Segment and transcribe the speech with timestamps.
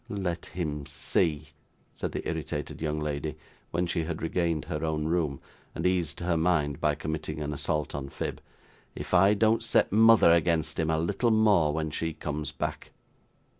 [0.09, 1.49] 'Let him see,'
[1.93, 3.35] said the irritated young lady,
[3.69, 5.39] when she had regained her own room,
[5.75, 8.41] and eased her mind by committing an assault on Phib,
[8.95, 12.93] 'if I don't set mother against him a little more when she comes back!